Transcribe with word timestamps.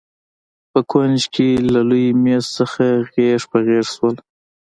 په 0.71 0.79
کونج 0.91 1.21
کې 1.33 1.49
له 1.73 1.81
لوی 1.89 2.07
مېز 2.23 2.45
څخه 2.57 2.83
غېږ 3.13 3.41
په 3.51 3.57
غېږ 3.67 3.85
شول. 3.93 4.15